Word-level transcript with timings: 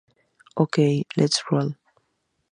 Okay, 0.57 1.03
let's 1.15 1.43
roll! 1.51 1.75